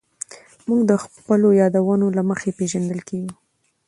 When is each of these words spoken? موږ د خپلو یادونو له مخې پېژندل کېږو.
موږ 0.67 0.81
د 0.91 0.93
خپلو 1.03 1.47
یادونو 1.61 2.05
له 2.17 2.21
مخې 2.29 2.55
پېژندل 2.57 2.99
کېږو. 3.09 3.31